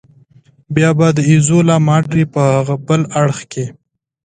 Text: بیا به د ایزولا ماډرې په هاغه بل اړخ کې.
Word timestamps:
بیا 0.75 0.89
به 0.97 1.07
د 1.17 1.19
ایزولا 1.29 1.75
ماډرې 1.87 2.23
په 2.33 2.41
هاغه 2.51 2.75
بل 2.87 3.01
اړخ 3.21 3.39
کې. 3.51 3.65